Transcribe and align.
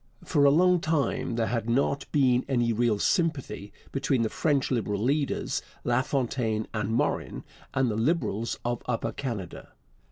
For 0.23 0.45
a 0.45 0.49
long 0.49 0.79
time 0.79 1.35
there 1.35 1.45
had 1.45 1.69
not 1.69 2.11
been 2.11 2.43
any 2.49 2.73
real 2.73 2.97
sympathy 2.97 3.71
between 3.91 4.23
the 4.23 4.29
French 4.31 4.71
Liberal 4.71 4.99
leaders, 5.03 5.61
LaFontaine 5.83 6.65
and 6.73 6.89
Morin, 6.91 7.43
and 7.75 7.91
the 7.91 7.95
Liberals 7.95 8.57
of 8.65 8.81
Upper 8.87 9.11
Canada. 9.11 9.73